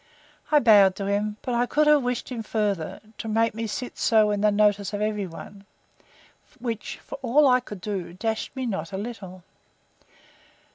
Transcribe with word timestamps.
I 0.51 0.57
bowed 0.59 0.95
to 0.95 1.05
him, 1.05 1.37
but 1.43 1.53
I 1.53 1.67
could 1.67 1.85
have 1.85 2.01
wished 2.01 2.29
him 2.29 2.41
further, 2.41 3.01
to 3.19 3.27
make 3.27 3.53
me 3.53 3.67
sit 3.67 3.99
so 3.99 4.31
in 4.31 4.41
the 4.41 4.49
notice 4.51 4.93
of 4.93 5.01
every 5.03 5.27
one; 5.27 5.67
which, 6.59 6.97
for 6.97 7.19
all 7.21 7.47
I 7.47 7.59
could 7.59 7.81
do, 7.81 8.11
dashed 8.11 8.55
me 8.55 8.65
not 8.65 8.91
a 8.91 8.97
little. 8.97 9.43